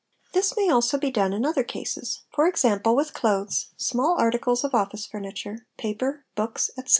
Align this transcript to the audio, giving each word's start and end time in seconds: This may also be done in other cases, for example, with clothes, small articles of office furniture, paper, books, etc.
This 0.33 0.57
may 0.57 0.67
also 0.67 0.97
be 0.97 1.11
done 1.11 1.31
in 1.31 1.45
other 1.45 1.63
cases, 1.63 2.21
for 2.33 2.47
example, 2.47 2.95
with 2.95 3.13
clothes, 3.13 3.67
small 3.77 4.15
articles 4.19 4.63
of 4.63 4.73
office 4.73 5.05
furniture, 5.05 5.67
paper, 5.77 6.25
books, 6.35 6.71
etc. 6.75 6.89